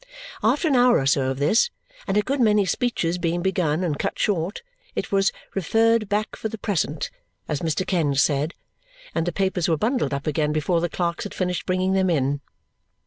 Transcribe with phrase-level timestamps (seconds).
[0.41, 1.69] After an hour or so of this,
[2.07, 4.63] and a good many speeches being begun and cut short,
[4.95, 7.11] it was "referred back for the present,"
[7.47, 7.85] as Mr.
[7.85, 8.55] Kenge said,
[9.13, 12.41] and the papers were bundled up again before the clerks had finished bringing them in.